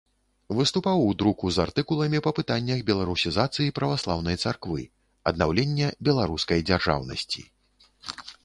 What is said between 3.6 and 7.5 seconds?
праваслаўнай царквы, аднаўлення беларускай дзяржаўнасці.